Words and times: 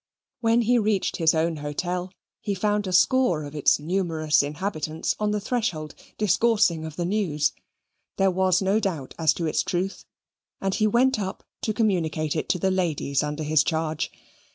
When 0.39 0.61
he 0.63 0.79
reached 0.79 1.17
his 1.17 1.35
own 1.35 1.57
hotel, 1.57 2.11
he 2.39 2.55
found 2.55 2.87
a 2.87 2.91
score 2.91 3.43
of 3.43 3.53
its 3.53 3.77
numerous 3.77 4.41
inhabitants 4.41 5.15
on 5.19 5.29
the 5.29 5.39
threshold 5.39 5.93
discoursing 6.17 6.85
of 6.85 6.95
the 6.95 7.05
news; 7.05 7.51
there 8.17 8.31
was 8.31 8.63
no 8.63 8.79
doubt 8.79 9.13
as 9.19 9.31
to 9.35 9.45
its 9.45 9.61
truth. 9.61 10.05
And 10.59 10.73
he 10.73 10.87
went 10.87 11.19
up 11.19 11.43
to 11.61 11.71
communicate 11.71 12.35
it 12.35 12.49
to 12.49 12.57
the 12.57 12.71
ladies 12.71 13.21
under 13.21 13.43
his 13.43 13.63
charge. 13.63 14.11